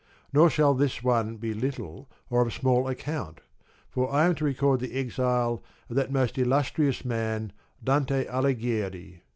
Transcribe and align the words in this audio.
Nor 0.33 0.49
shall 0.49 0.73
this 0.73 1.03
one 1.03 1.37
be 1.37 1.53
little 1.53 2.09
or 2.27 2.41
of 2.41 2.51
small 2.51 2.87
account, 2.87 3.39
for 3.87 4.11
I 4.11 4.25
am 4.25 4.33
to 4.33 4.45
record 4.45 4.79
the 4.79 4.97
exile 4.97 5.61
of 5.91 5.95
that 5.95 6.11
most 6.11 6.39
illustrious 6.39 7.05
man, 7.05 7.51
Dante 7.83 8.25
Alighieri. 8.25 9.21